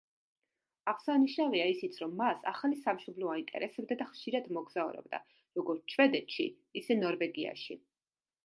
აღსანიშნავია 0.91 1.67
ისიც, 1.73 1.99
რომ 2.03 2.15
მას 2.21 2.47
ახალი 2.51 2.79
სამშობლო 2.85 3.29
აინტერესებდა 3.33 3.99
და 4.01 4.09
ხშირად 4.15 4.49
მოგზაურობდა 4.57 5.23
როგორც 5.61 5.97
შვედეთში, 5.97 6.51
ისე 6.83 6.99
ნორვეგიაში. 7.05 7.79